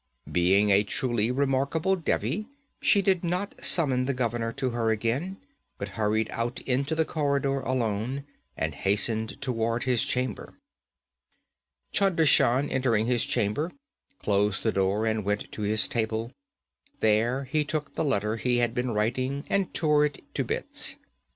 [0.31, 2.47] Being a truly remarkable Devi,
[2.81, 5.37] she did not summon the governor to her again,
[5.77, 8.23] but hurried out into the corridor alone,
[8.57, 10.55] and hastened toward his chamber.
[11.91, 13.73] Chunder Shan, entering his chamber,
[14.19, 16.31] closed the door and went to his table.
[16.99, 20.95] There he took the letter he had been writing and tore it to bits.